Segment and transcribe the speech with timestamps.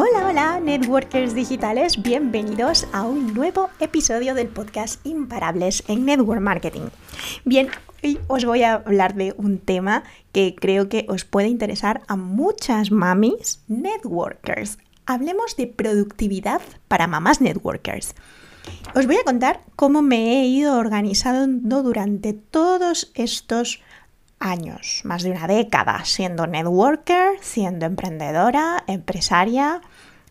[0.00, 6.82] Hola, hola, networkers digitales, bienvenidos a un nuevo episodio del podcast Imparables en Network Marketing.
[7.44, 7.68] Bien,
[8.04, 12.14] hoy os voy a hablar de un tema que creo que os puede interesar a
[12.14, 14.78] muchas mamis networkers.
[15.04, 18.14] Hablemos de productividad para mamás networkers.
[18.94, 23.80] Os voy a contar cómo me he ido organizando durante todos estos
[24.40, 29.80] años, más de una década, siendo networker, siendo emprendedora, empresaria,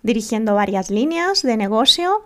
[0.03, 2.23] dirigiendo varias líneas de negocio,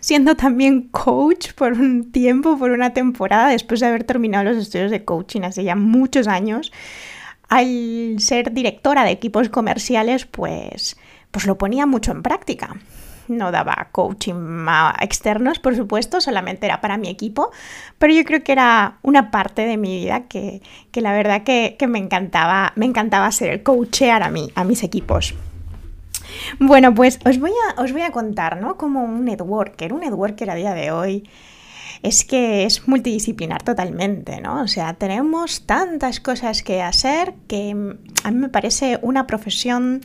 [0.00, 4.90] siendo también coach por un tiempo, por una temporada, después de haber terminado los estudios
[4.90, 6.72] de coaching hace ya muchos años.
[7.48, 10.96] Al ser directora de equipos comerciales, pues,
[11.30, 12.76] pues lo ponía mucho en práctica
[13.28, 14.66] no daba coaching
[15.00, 17.50] externos, por supuesto, solamente era para mi equipo,
[17.98, 20.60] pero yo creo que era una parte de mi vida que,
[20.94, 25.34] la verdad que, me encantaba, me encantaba el coachear a mí, a mis equipos.
[26.58, 28.76] Bueno, pues os voy a, os voy a contar, ¿no?
[28.76, 31.24] Como un networker, un networker a día de hoy
[32.02, 34.60] es que es multidisciplinar totalmente, ¿no?
[34.62, 37.70] O sea, tenemos tantas cosas que hacer que
[38.24, 40.02] a mí me parece una profesión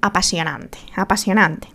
[0.00, 1.68] apasionante, apasionante.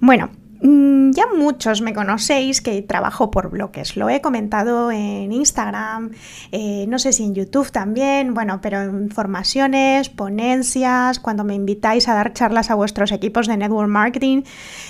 [0.00, 3.96] Bueno, mm, ya muchos me conocéis que trabajo por bloques.
[3.96, 6.12] Lo he comentado en Instagram,
[6.52, 12.08] eh, no sé si en YouTube también, bueno, pero en formaciones, ponencias, cuando me invitáis
[12.08, 14.42] a dar charlas a vuestros equipos de network marketing,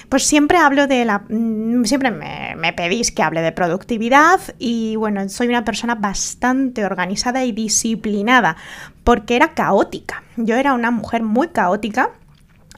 [0.09, 1.25] pues siempre hablo de la.
[1.28, 7.44] Mm, siempre me pedís que hable de productividad y bueno, soy una persona bastante organizada
[7.44, 8.56] y disciplinada
[9.04, 10.22] porque era caótica.
[10.37, 12.10] Yo era una mujer muy caótica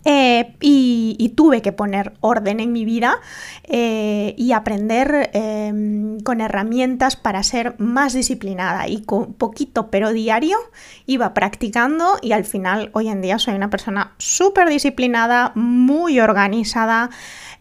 [0.04, 3.18] eh, y, tuve que poner orden en mi vida
[3.64, 10.56] eh, y aprender em, con herramientas para ser más disciplinada y con poquito pero diario
[11.06, 17.10] iba practicando y al final hoy en día soy una persona súper disciplinada, muy organizada.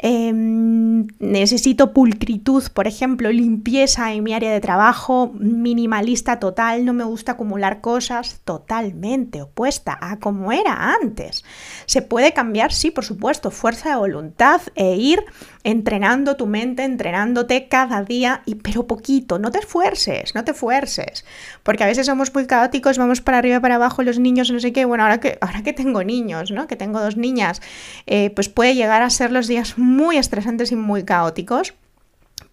[0.05, 7.05] Em, necesito pulcritud, por ejemplo, limpieza en mi área de trabajo, minimalista total, no me
[7.05, 11.45] gusta acumular cosas, totalmente opuesta a como era antes.
[11.85, 12.73] ¿Se puede cambiar?
[12.73, 15.23] Sí, por supuesto, fuerza de voluntad e ir
[15.63, 21.25] entrenando tu mente, entrenándote cada día, y, pero poquito, no te esfuerces, no te esfuerces,
[21.63, 24.73] porque a veces somos muy caóticos, vamos para arriba, para abajo, los niños, no sé
[24.73, 26.67] qué, bueno, ahora que, ahora que tengo niños, ¿no?
[26.67, 27.61] que tengo dos niñas,
[28.05, 31.73] eh, pues puede llegar a ser los días muy estresantes y muy caóticos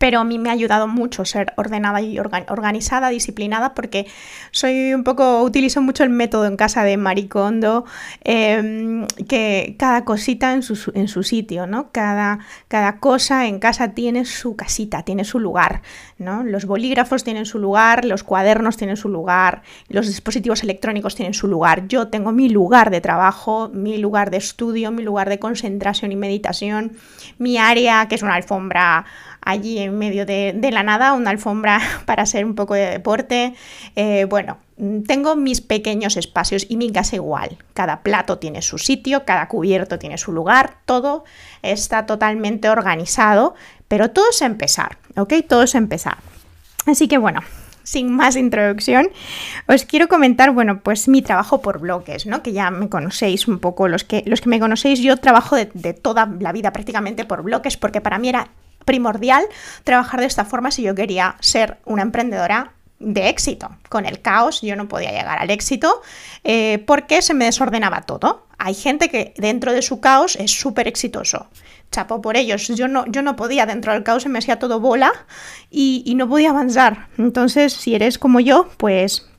[0.00, 4.06] pero a mí me ha ayudado mucho ser ordenada y organizada, disciplinada, porque
[4.50, 7.84] soy un poco, utilizo mucho el método en casa de Maricondo,
[8.24, 11.92] em, que cada cosita en su, en su sitio, ¿no?
[11.92, 12.38] Cada,
[12.68, 15.82] cada, cosa en casa tiene su casita, tiene su lugar,
[16.16, 16.44] ¿no?
[16.44, 21.46] Los bolígrafos tienen su lugar, los cuadernos tienen su lugar, los dispositivos electrónicos tienen su
[21.46, 21.88] lugar.
[21.88, 26.16] Yo tengo mi lugar de trabajo, mi lugar de estudio, mi lugar de concentración y
[26.16, 26.92] meditación,
[27.36, 29.04] mi área, que es una alfombra
[29.42, 33.54] allí en medio de, la nada, una alfombra para hacer un poco de deporte.
[33.96, 34.58] Eh, bueno,
[35.06, 37.58] tengo mis pequeños espacios y mi casa igual.
[37.74, 41.24] Cada plato tiene su sitio, cada cubierto tiene su lugar, todo
[41.62, 43.54] está totalmente organizado,
[43.88, 45.34] pero todo es empezar, ¿ok?
[45.48, 46.18] Todo es empezar.
[46.86, 47.40] Así que bueno,
[47.82, 49.08] sin más introducción,
[49.66, 52.42] os quiero comentar, bueno, pues mi trabajo por bloques, ¿no?
[52.42, 55.70] Que ya me conocéis un poco, los que, los que me conocéis, yo trabajo de,
[55.74, 58.48] de toda la vida prácticamente por bloques, porque para mí era
[58.84, 59.44] primordial
[59.84, 63.70] trabajar de esta forma si yo quería ser una emprendedora de éxito.
[63.88, 66.02] Con el caos yo no podía llegar al éxito
[66.44, 68.46] eh, porque se me desordenaba todo.
[68.58, 71.48] Hay gente que dentro de su caos es súper exitoso.
[71.90, 72.68] Chapo por ellos.
[72.68, 75.12] Yo no, yo no podía, dentro del caos se me hacía todo bola
[75.70, 77.08] y, y no podía avanzar.
[77.16, 79.29] Entonces, si eres como yo, pues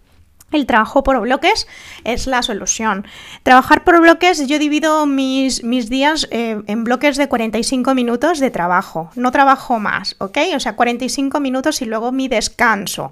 [0.51, 1.67] el trabajo por bloques
[2.03, 3.05] es la solución.
[3.43, 8.51] Trabajar por bloques, yo divido mis, mis días eh, en bloques de 45 minutos de
[8.51, 9.09] trabajo.
[9.15, 10.37] No trabajo más, ¿ok?
[10.55, 13.11] O sea, 45 minutos y luego mi descanso.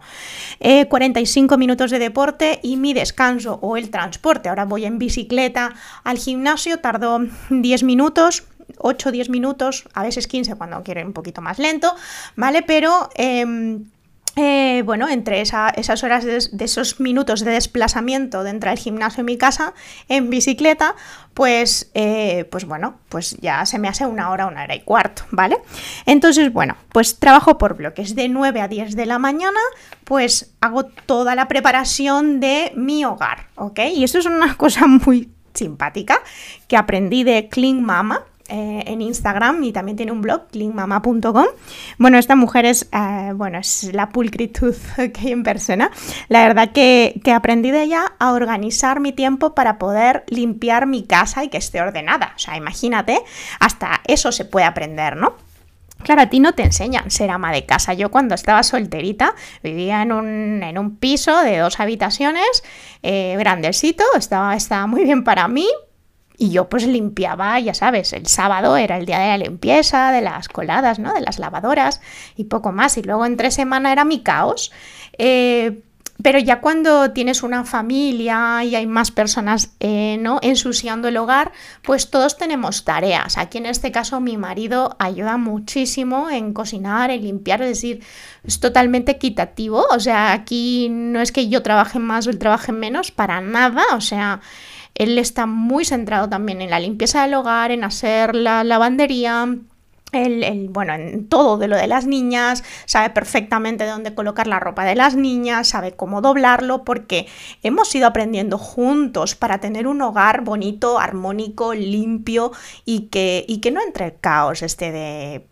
[0.59, 4.49] 45 eh, minutos de deporte y mi descanso o el transporte.
[4.49, 8.43] Ahora voy en bicicleta al gimnasio, tardo 10 minutos.
[8.77, 11.93] 8 10 minutos, a veces 15 cuando quiero un poquito más lento,
[12.35, 12.61] ¿vale?
[12.61, 13.09] Pero...
[13.15, 13.85] Em,
[14.35, 19.25] eh, bueno, entre esas horas de, esos minutos de desplazamiento de entre el gimnasio y
[19.25, 19.73] mi casa
[20.07, 20.95] en bicicleta,
[21.33, 25.23] pues, eh, pues bueno, pues ya se me hace una hora, una hora y cuarto,
[25.31, 25.57] ¿vale?
[26.05, 29.59] Entonces, bueno, pues trabajo por bloques de 9 a 10 de la mañana,
[30.03, 33.79] pues hago toda la preparación de mi hogar, ¿ok?
[33.93, 36.21] Y esto es una cosa muy simpática
[36.67, 41.45] que aprendí de Clean Mama, eh, en Instagram y también tiene un blog, linkmama.com.
[41.97, 45.91] Bueno, esta mujer es, eh, bueno, es la pulcritud que hay en persona.
[46.27, 51.03] La verdad que, que aprendí de ella a organizar mi tiempo para poder limpiar mi
[51.03, 52.33] casa y que esté ordenada.
[52.35, 53.19] O sea, imagínate,
[53.59, 55.35] hasta eso se puede aprender, ¿no?
[56.03, 57.93] Claro, a ti no te enseñan ser ama de casa.
[57.93, 62.63] Yo cuando estaba solterita vivía en un, en un piso de dos habitaciones,
[63.03, 65.67] eh, grandecito, estaba, estaba muy bien para mí,
[66.39, 70.21] y yo pues limpiaba, ya sabes, el sábado era el día de la limpieza, de
[70.21, 71.13] las coladas, ¿no?
[71.13, 71.99] De las lavadoras
[72.37, 72.97] y poco más.
[72.97, 74.71] Y luego entre semana era mi caos.
[75.17, 75.83] Eh,
[76.21, 80.39] pero ya cuando tienes una familia y hay más personas eh, ¿no?
[80.41, 83.37] ensuciando el hogar, pues todos tenemos tareas.
[83.37, 88.03] Aquí en este caso mi marido ayuda muchísimo en cocinar, en limpiar, es decir,
[88.43, 89.85] es totalmente equitativo.
[89.91, 93.83] O sea, aquí no es que yo trabaje más o él trabaje menos, para nada.
[93.93, 94.41] O sea,
[94.99, 99.47] él está muy centrado también en la limpieza del hogar, en hacer la lavandería,
[100.11, 104.83] el, bueno, en todo de lo de las niñas, sabe perfectamente dónde colocar la ropa
[104.83, 107.27] de las niñas, sabe cómo doblarlo, porque
[107.63, 112.51] hemos ido aprendiendo juntos para tener un hogar bonito, armónico, limpio
[112.85, 115.45] y que, y que no entre el caos este de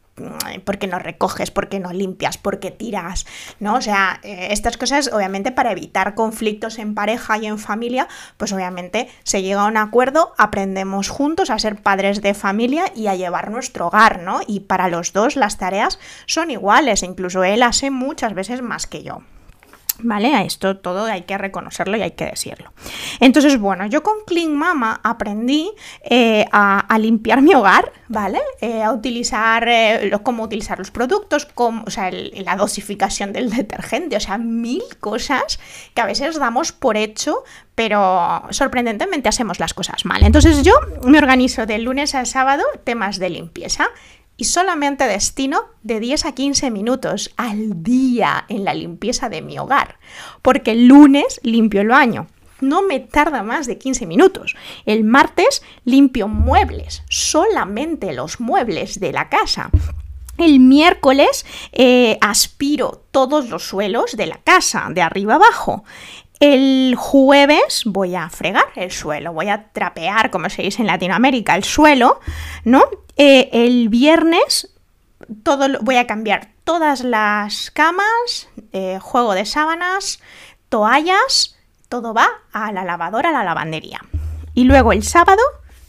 [0.64, 1.52] ¿por qué no recoges?
[1.52, 2.38] ¿Por qué no limpias?
[2.38, 3.26] ¿Por qué tiras?
[3.60, 3.76] ¿No?
[3.76, 8.52] O sea, eh, estas cosas, obviamente, para evitar conflictos en pareja y en familia, pues
[8.54, 13.16] obviamente se llega a un acuerdo, aprendemos juntos a ser padres de familia y a
[13.16, 14.40] llevar nuestro hogar, ¿no?
[14.48, 19.04] Y para los dos las tareas son iguales, incluso él hace muchas veces más que
[19.04, 19.22] yo.
[20.00, 20.36] ¿Vale?
[20.36, 22.72] A esto todo hay que reconocerlo y hay que decirlo.
[23.20, 25.72] Entonces, bueno, yo con Clean Mama aprendí
[26.04, 28.40] eh, a, limpiar mi hogar, ¿vale?
[28.62, 34.16] Eh, a utilizar, eh, cómo utilizar los productos, cómo, o sea, la dosificación del detergente,
[34.16, 35.60] o sea, mil cosas
[35.94, 37.44] que a veces damos por hecho,
[37.76, 40.24] pero sorprendentemente hacemos las cosas mal.
[40.24, 40.74] Entonces yo
[41.04, 43.88] me organizo de lunes a sábado temas de limpieza
[44.38, 49.58] y solamente destino de 10 a 15 minutos al día en la limpieza de mi
[49.58, 49.98] hogar,
[50.42, 52.28] porque el lunes limpio el baño.
[52.62, 54.56] No me tarda más de 15 minutos.
[54.86, 59.70] El martes limpio muebles, solamente los muebles de la casa.
[60.38, 65.84] El miércoles eh, aspiro todos los suelos de la casa, de arriba abajo.
[66.40, 71.56] El jueves voy a fregar el suelo, voy a trapear, como se dice en Latinoamérica,
[71.56, 72.20] el suelo,
[72.64, 72.84] ¿no?
[73.16, 74.70] Eh, el viernes
[75.44, 80.20] todo, voy a cambiar todas las camas, eh, juego de sábanas,
[80.70, 81.58] toallas,
[81.90, 84.02] todo va a la lavadora, a la lavandería.
[84.54, 85.42] Y luego el sábado,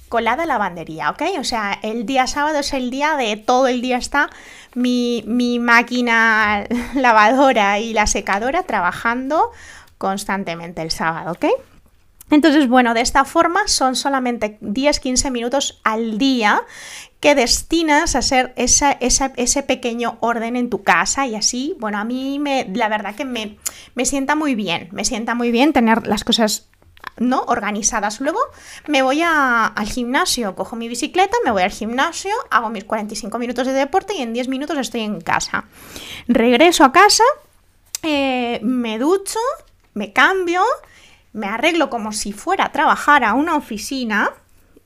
[0.09, 1.23] colada lavandería, ¿ok?
[1.39, 4.31] O sea, el día sábado es el día de todo el día está
[4.75, 6.65] mi, mi máquina
[6.95, 9.51] lavadora y la secadora trabajando
[9.99, 11.47] constantemente el sábado, ¿ok?
[12.31, 16.63] Entonces, bueno, de esta forma son solamente 10-15 minutos al día
[17.21, 22.39] que destinas a hacer ese pequeño orden en tu casa y así, bueno, a mí
[22.39, 23.59] me, la verdad que me,
[23.95, 26.69] me sienta muy bien, me sienta muy bien tener las cosas
[27.17, 27.43] ¿no?
[27.47, 28.21] organizadas.
[28.21, 28.39] Luego
[28.87, 33.67] me voy al gimnasio, cojo mi bicicleta, me voy al gimnasio, hago mis 45 minutos
[33.67, 35.65] de deporte y en 10 minutos estoy en casa.
[36.29, 37.25] Regreso a casa,
[38.03, 39.39] eh, me ducho,
[39.99, 40.63] me cambio,
[41.33, 44.31] me arreglo como si fuera a trabajar a una oficina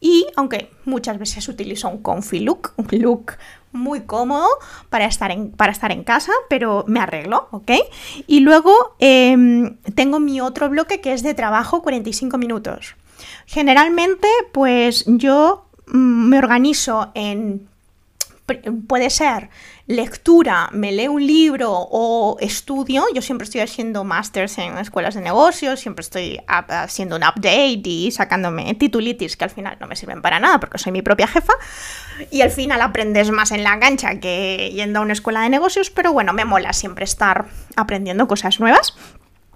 [0.01, 3.35] y, aunque muchas veces utilizo un comfy look, un look
[3.71, 4.49] muy cómodo
[4.91, 7.71] para estar en, para estar en casa, pero me arreglo, ¿ok?
[8.27, 12.97] Y luego em, tengo mi otro bloque que es de trabajo 45 minutos.
[13.47, 17.69] Generalmente, pues yo mm, me organizo en
[18.87, 19.51] puede ser
[19.87, 23.05] lectura, me leo un libro o estudio.
[23.15, 28.11] Yo siempre estoy haciendo másters en escuelas de negocios, siempre estoy haciendo un update y
[28.11, 31.53] sacándome titulitis que al final no me sirven para nada porque soy mi propia jefa.
[32.31, 35.91] Y al final aprendes más en la cancha que yendo a una escuela de negocios,
[35.91, 37.47] pero bueno, me mola siempre estar
[37.77, 38.95] aprendiendo cosas nuevas.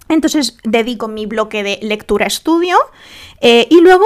[0.09, 2.77] Entonces dedico mi bloque de lectura-estudio
[3.41, 4.05] eh, y luego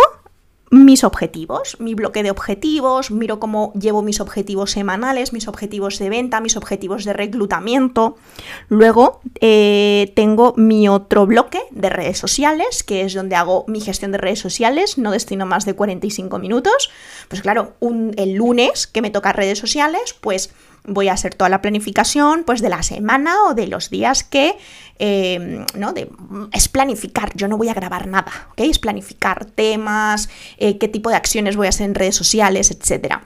[0.71, 6.09] mis objetivos, mi bloque de objetivos, miro cómo llevo mis objetivos semanales, mis objetivos de
[6.09, 8.15] venta, mis objetivos de reclutamiento.
[8.69, 14.13] Luego eh, tengo mi otro bloque de redes sociales, que es donde hago mi gestión
[14.13, 16.89] de redes sociales, no destino más de 45 minutos.
[17.27, 17.73] Pues claro,
[18.15, 20.51] el lunes que me toca redes sociales, pues
[20.85, 24.57] voy a hacer toda la planificación pues de la semana o de los días que,
[25.00, 25.93] em, ¿no?
[25.93, 26.09] De,
[26.51, 28.61] es planificar, yo no voy a grabar nada, ¿ok?
[28.61, 33.23] Es planificar temas, eh, qué tipo de acciones voy a hacer en redes sociales, etcétera.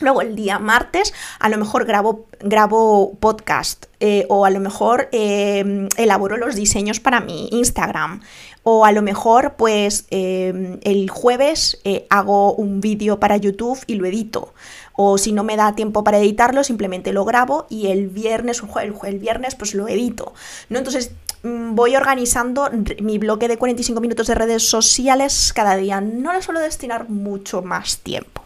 [0.00, 5.08] Luego el día martes a lo mejor grabo, grabo podcast eh, o a lo mejor
[5.12, 8.20] em, elaboro los diseños para mi Instagram
[8.64, 13.94] o a lo mejor pues em, el jueves eh, hago un vídeo para YouTube y
[13.94, 14.52] lo edito
[14.94, 18.62] o si no me da tiempo para editarlo simplemente lo grabo y el viernes
[19.04, 20.32] el viernes pues lo edito,
[20.68, 20.78] ¿no?
[20.78, 26.00] Entonces mm, voy organizando mi bloque de 45 minutos de redes sociales cada día.
[26.00, 28.42] No le suelo destinar mucho más tiempo.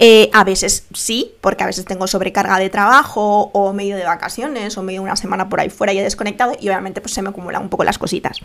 [0.00, 4.78] Eh, a veces sí, porque a veces tengo sobrecarga de trabajo o medio de vacaciones
[4.78, 7.22] o medio de una semana por ahí fuera y he desconectado y obviamente pues se
[7.22, 8.40] me acumulan un poco las cositas.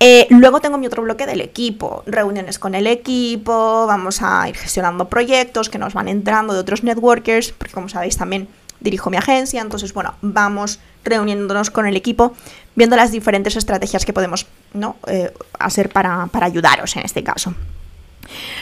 [0.00, 4.56] Eh, luego tengo mi otro bloque del equipo, reuniones con el equipo, vamos a ir
[4.56, 8.48] gestionando proyectos que nos van entrando de otros networkers, porque como sabéis también
[8.80, 12.34] dirijo mi agencia, entonces bueno, vamos reuniéndonos con el equipo,
[12.74, 14.96] viendo las diferentes estrategias que podemos ¿no?
[15.06, 17.54] Eh, hacer para, para ayudaros en este caso.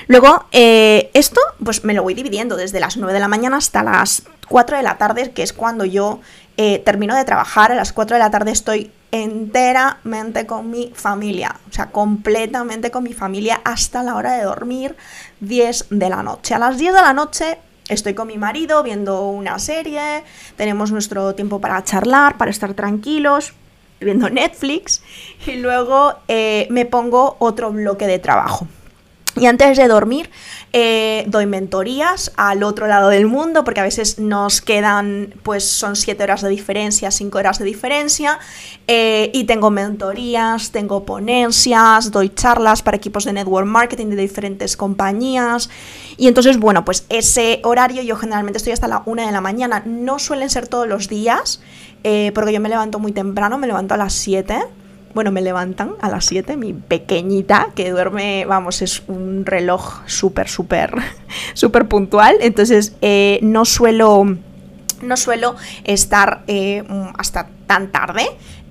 [0.09, 3.83] Luego, eh, esto pues me lo voy dividiendo desde las 9 de la mañana hasta
[3.83, 6.21] las 4 de la tarde, que es cuando yo
[6.57, 7.73] eh, termino de trabajar.
[7.73, 13.05] A las 4 de la tarde estoy enteramente con mi familia, o sea, completamente con
[13.05, 14.97] mi familia hasta la hora de dormir,
[15.41, 16.55] 10 de la noche.
[16.55, 20.25] A las 10 de la noche estoy con mi marido viendo una serie,
[20.57, 23.53] tenemos nuestro tiempo para charlar, para estar tranquilos
[24.01, 25.03] viendo Netflix
[25.47, 28.67] y luego eh, me pongo otro bloque de trabajo.
[29.43, 30.31] Y antes de dormir,
[30.73, 35.97] eh, doy mentorías al otro lado del mundo, porque a veces nos quedan, pues son
[35.97, 38.39] 7 horas de diferencia, 5 horas de diferencia,
[38.87, 44.77] eh, y tengo mentorías, tengo ponencias, doy charlas para equipos de network marketing de diferentes
[44.77, 45.69] compañías.
[46.17, 49.83] Y entonces, bueno, pues ese horario yo generalmente estoy hasta la 1 de la mañana.
[49.85, 51.61] No suelen ser todos los días,
[52.05, 54.63] eh, porque yo me levanto muy temprano, me levanto a las 7
[55.15, 60.49] bueno, me levantan a las 7, mi pequeñita, que duerme, vamos, es un reloj súper,
[60.49, 60.95] súper,
[61.55, 62.37] súper puntual.
[62.41, 64.37] Entonces, eh, no suelo.
[65.03, 66.85] No suelo estar eh,
[67.19, 68.23] hasta tan tarde.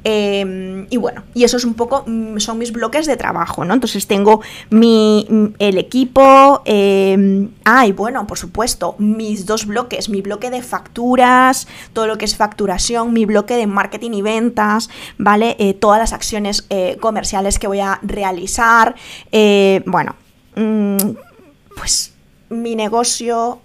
[0.04, 3.74] Em, y bueno, y eso es un poco, mm, son mis bloques de trabajo, ¿no?
[3.76, 4.42] Entonces tengo
[4.72, 10.50] mi, mm, el equipo, eh, ah, y bueno, por supuesto, mis dos bloques, mi bloque
[10.50, 14.90] de facturas, todo lo que es facturación, mi bloque de marketing y ventas,
[15.20, 15.56] ¿vale?
[15.60, 18.96] Eh, todas las acciones eh, comerciales que voy a realizar,
[19.32, 20.16] eh, bueno,
[20.56, 20.98] mm,
[21.78, 22.14] pues
[22.50, 23.62] mi negocio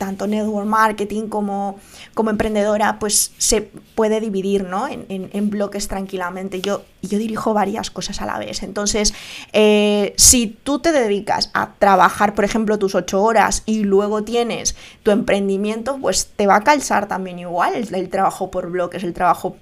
[0.00, 1.78] tanto network marketing como,
[2.14, 4.88] como emprendedora, pues se puede dividir ¿no?
[4.88, 6.62] en, bloques tranquilamente.
[6.62, 8.62] Yo, yo dirijo varias cosas a la vez.
[8.62, 9.12] Entonces,
[9.52, 14.74] eh, si tú te dedicas a trabajar, por ejemplo, tus ocho horas y luego tienes
[15.02, 19.12] tu emprendimiento, pues te va a calzar también igual el, el trabajo por bloques, el
[19.12, 19.58] trabajo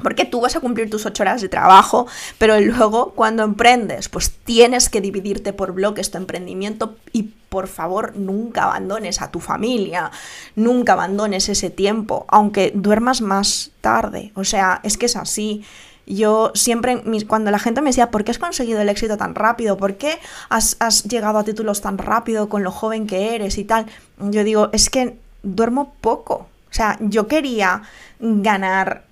[0.00, 2.06] porque tú vas a cumplir tus ocho horas de trabajo,
[2.38, 8.16] pero luego cuando emprendes, pues tienes que dividirte por bloques tu emprendimiento y por favor
[8.16, 10.10] nunca abandones a tu familia,
[10.56, 14.32] nunca abandones ese tiempo, aunque duermas más tarde.
[14.34, 15.62] O sea, es que es así.
[16.06, 19.76] Yo siempre, cuando la gente me decía, ¿por qué has conseguido el éxito tan rápido?
[19.76, 20.18] ¿Por qué
[20.48, 23.84] has, llegado a títulos tan rápido con lo joven que eres y tal?
[24.18, 26.48] Yo digo, es que duermo poco.
[26.70, 27.82] O sea, yo quería
[28.18, 29.04] ganar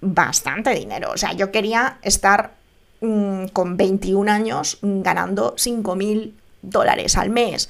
[0.00, 1.12] bastante dinero.
[1.12, 2.54] O sea, yo quería estar
[3.00, 6.34] mm, con 21 años ganando 5 mil
[6.70, 7.68] dólares al mes.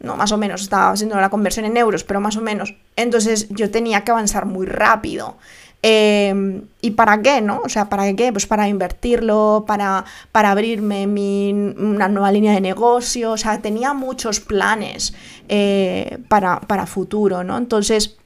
[0.00, 2.74] No, más o menos, estaba haciendo la conversión en euros, pero más o menos.
[2.96, 5.36] Entonces yo tenía que avanzar muy rápido.
[5.84, 7.60] Em, ¿Y para qué, no?
[7.64, 8.32] O sea, ¿para qué?
[8.32, 13.32] Pues para invertirlo, para, para abrirme una nueva línea de negocio.
[13.32, 15.14] O sea, tenía muchos planes
[15.48, 17.56] eh, para, para futuro, ¿no?
[17.56, 18.16] Entonces,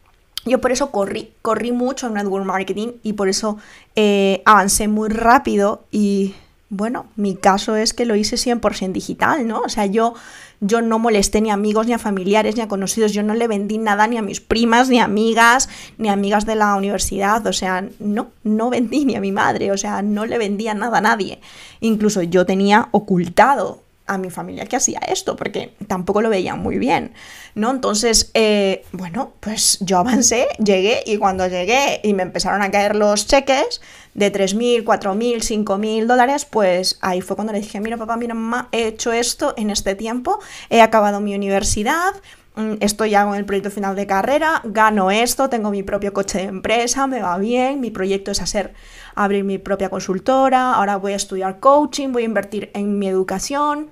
[0.47, 3.59] yo por eso corrí, corrí mucho en network marketing y por eso
[3.97, 6.35] eh, avancé muy rápido y
[6.77, 9.61] bueno, mi caso es que lo hice 100% digital, ¿no?
[9.61, 10.15] O sea, yo,
[10.61, 13.49] yo no molesté ni a amigos, ni a familiares, ni a conocidos, yo no le
[13.49, 17.47] vendí nada ni a mis primas, ni a amigas, ni a amigas de la universidad,
[17.47, 20.99] o sea, no, no vendí ni a mi madre, o sea, no le vendía nada
[20.99, 21.41] a nadie.
[21.81, 26.79] Incluso yo tenía ocultado a mi familia que hacía esto, porque tampoco lo veían muy
[26.79, 27.13] bien,
[27.55, 27.71] ¿no?
[27.71, 32.97] Entonces, eh, bueno, pues yo avancé, llegué y cuando llegué y me empezaron a caer
[32.97, 33.81] los cheques
[34.15, 38.69] de 3.000, 4.000, 5.000 dólares, pues ahí fue cuando le dije, mira papá, mira mamá,
[38.73, 40.39] he hecho esto en este tiempo,
[40.71, 42.15] he acabado mi universidad,
[42.55, 46.39] mm, estoy ya con el proyecto final de carrera, gano esto, tengo mi propio coche
[46.39, 48.73] de empresa, me va bien, mi proyecto es hacer
[49.15, 53.91] abrir mi propia consultora, ahora voy a estudiar coaching, voy a invertir en mi educación,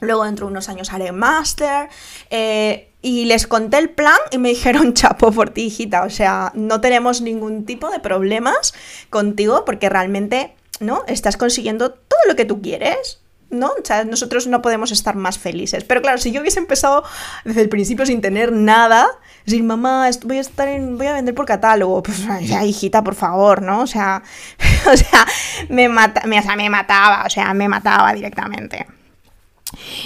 [0.00, 1.88] luego dentro de unos años haré máster.
[2.30, 6.02] Eh, y les conté el plan y me dijeron, chapo por ti, hijita.
[6.04, 8.74] O sea, no tenemos ningún tipo de problemas
[9.08, 11.04] contigo porque realmente, ¿no?
[11.06, 13.20] Estás consiguiendo todo lo que tú quieres.
[13.50, 13.66] ¿no?
[13.66, 15.84] O sea, nosotros no podemos estar más felices.
[15.84, 17.02] Pero claro, si yo hubiese empezado
[17.44, 19.08] desde el principio sin tener nada,
[19.44, 23.16] decir, mamá, voy a estar en, voy a vender por catálogo, pues ya, hijita, por
[23.16, 23.80] favor, ¿no?
[23.80, 24.22] O sea,
[24.92, 25.26] o sea,
[25.68, 28.86] me mata, o sea, me mataba, o sea, me mataba directamente.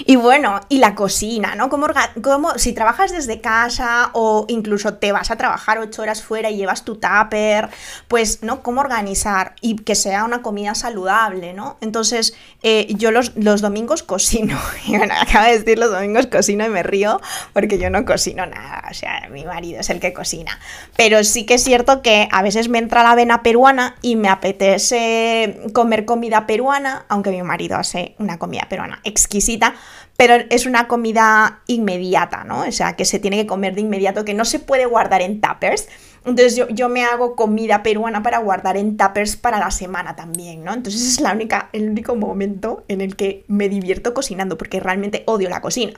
[0.06, 1.70] Y bueno, y la cocina, ¿no?
[1.70, 6.56] ¿Cómo, si trabajas desde casa o incluso te vas a trabajar ocho horas fuera y
[6.56, 7.70] llevas tu tupper,
[8.08, 8.62] pues, ¿no?
[8.62, 11.78] ¿Cómo organizar y que sea una comida saludable, ¿no?
[11.80, 14.58] Entonces, eh, yo los, los, domingos cocino.
[14.86, 17.20] Y bueno, acabo de decir los domingos cocino y me río
[17.54, 18.84] porque yo no cocino nada.
[18.90, 20.58] O sea, mi marido es el que cocina.
[20.94, 24.28] Pero sí que es cierto que a veces me entra la vena peruana y me
[24.28, 29.53] apetece comer comida peruana, aunque mi marido hace una comida peruana exquisita
[30.16, 32.60] pero es una comida inmediata, ¿no?
[32.60, 35.40] O sea, que se tiene que comer de inmediato, que no se puede guardar en
[35.40, 35.88] tuppers.
[36.24, 40.72] Entonces yo, me hago comida peruana para guardar en tuppers para la semana también, ¿no?
[40.72, 45.24] Entonces es la única, el único momento en el que me divierto cocinando, porque realmente
[45.26, 45.92] odio la cocina.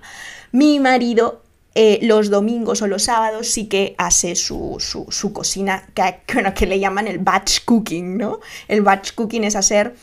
[0.51, 1.43] Mi marido
[1.79, 6.23] eh, los domingos o los sábados sí que hace su, su, cocina, que,
[6.55, 8.41] que le llaman el batch cooking, ¿no?
[8.67, 9.95] El batch cooking es hacer,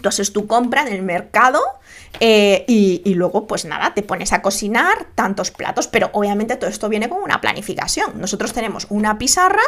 [0.00, 1.60] tú haces tu compra en el mercado,
[2.20, 6.88] eh, y, luego, pues nada, te pones a cocinar tantos platos, pero obviamente todo esto
[6.88, 8.20] viene con una planificación.
[8.20, 9.62] Nosotros tenemos una pizarra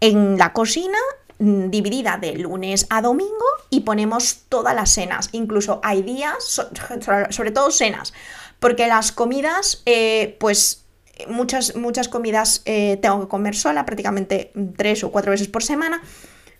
[0.00, 0.98] en la cocina
[1.38, 5.28] mm, dividida de lunes a domingo y ponemos todas las cenas.
[5.32, 6.62] Incluso hay días,
[7.30, 8.12] sobre todo cenas,
[8.58, 10.86] porque las comidas, eh, pues
[11.28, 16.02] muchas, muchas comidas eh, tengo que comer sola, prácticamente tres o cuatro veces por semana,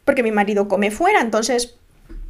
[0.04, 1.76] porque mi marido come fuera, entonces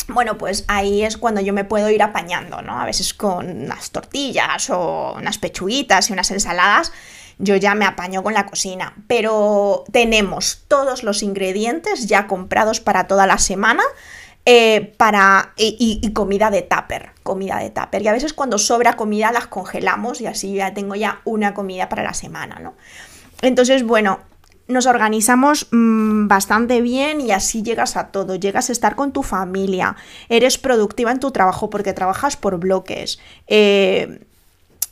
[0.08, 2.80] bueno, pues ahí es cuando yo me puedo ir apañando, ¿no?
[2.80, 6.92] A veces con unas tortillas o unas pechuguitas y unas ensaladas,
[7.38, 8.94] yo ya me apaño con la cocina.
[9.08, 13.82] Pero tenemos todos los ingredientes ya comprados para toda la semana.
[14.48, 18.02] Eh, para, y, comida de tupper, comida de tupper.
[18.02, 21.88] Y a veces cuando sobra comida las congelamos y así ya tengo ya una comida
[21.88, 22.74] para la semana, ¿no?
[23.42, 24.20] Entonces, bueno,
[24.68, 29.22] nos organizamos mm, bastante bien y así llegas a todo, llegas a estar con tu
[29.22, 29.96] familia,
[30.28, 33.18] eres productiva en tu trabajo porque trabajas por bloques.
[33.46, 34.20] Eh,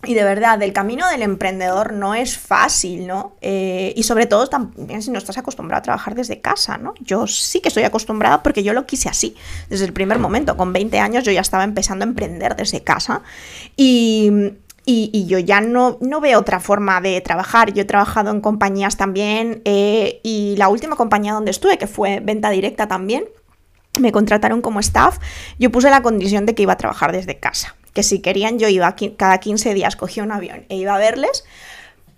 [0.06, 3.32] y de verdad, el camino del emprendedor no es fácil, ¿no?
[3.40, 6.94] Eh, y sobre todo también si no estás acostumbrado a trabajar desde casa, ¿no?
[7.00, 9.34] Yo sí que estoy acostumbrada porque yo lo quise así.
[9.68, 13.22] Desde el primer momento, con 20 años yo ya estaba empezando a emprender desde casa.
[13.76, 14.30] Y,
[14.86, 17.72] y, yo ya no, no, veo otra forma de trabajar.
[17.72, 22.20] Yo he trabajado en compañías también eh, y la última compañía donde estuve, que fue
[22.20, 23.24] venta directa también,
[23.98, 25.18] me contrataron como staff.
[25.58, 27.76] Yo puse la condición de que iba a trabajar desde casa.
[27.94, 31.44] Que si querían yo iba cada 15 días, cogía un avión e iba a verles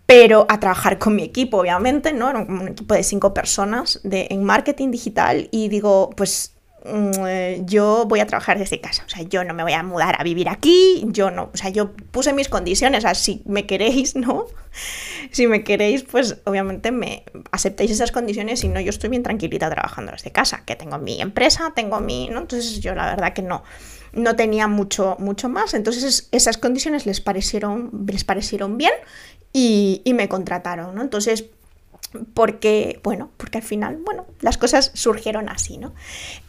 [0.07, 2.31] pero a trabajar con mi equipo, obviamente, ¿no?
[2.31, 6.56] Era un equipo de cinco personas de, en marketing digital y digo, pues
[7.65, 10.23] yo voy a trabajar desde casa, o sea, yo no me voy a mudar a
[10.23, 14.17] vivir aquí, yo no, o sea, yo puse mis condiciones, o sea, si me queréis,
[14.17, 14.47] ¿no?
[15.31, 19.69] Si me queréis, pues obviamente me aceptéis esas condiciones y no, yo estoy bien tranquilita
[19.71, 22.41] trabajando desde casa, que tengo mi empresa, tengo mi, ¿no?
[22.41, 23.65] Entonces yo la verdad que no,
[24.13, 28.93] no tenía mucho, mucho más, entonces esas condiciones les parecieron, les parecieron bien
[29.53, 31.03] y, y me contrataron, ¿no?
[31.03, 31.47] Entonces
[32.35, 35.93] porque, bueno, porque al final, bueno, las cosas surgieron así, ¿no?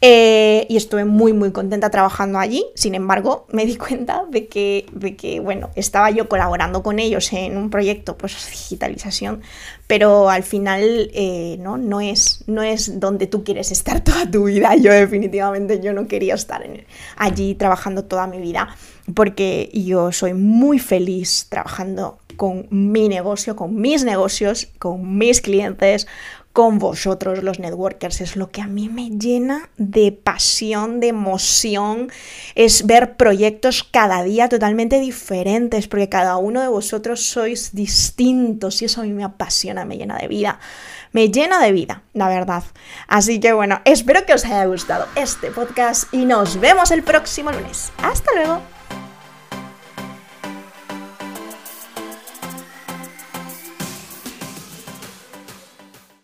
[0.02, 4.86] Eh, y estuve muy, muy contenta trabajando allí, sin embargo, me di cuenta de que,
[4.92, 9.42] de que, bueno, estaba yo colaborando con ellos en un proyecto, pues, digitalización,
[9.88, 11.78] pero al final, eh, ¿no?
[11.78, 16.08] No es, no es donde tú quieres estar toda tu vida, yo definitivamente, yo no
[16.08, 16.66] quería estar
[17.16, 18.76] allí trabajando toda mi vida,
[19.14, 26.08] porque yo soy muy feliz trabajando con mi negocio, con mis negocios, con mis clientes,
[26.58, 28.20] con vosotros los networkers.
[28.20, 32.12] Es lo que a mí me llena de pasión, de emoción,
[32.56, 38.86] es ver proyectos cada día totalmente diferentes, porque cada uno de vosotros sois distintos y
[38.86, 40.60] eso a mí me apasiona, me llena de vida.
[41.12, 42.64] Me llena de vida, la verdad.
[43.08, 47.52] Así que bueno, espero que os haya gustado este podcast y nos vemos el próximo
[47.52, 47.92] lunes.
[48.02, 48.77] Hasta luego.